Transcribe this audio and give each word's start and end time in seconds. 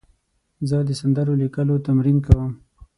زه 0.69 0.77
د 0.87 0.89
سندرو 0.99 1.33
لیکلو 1.43 1.75
تمرین 1.87 2.17
کوم. 2.25 2.51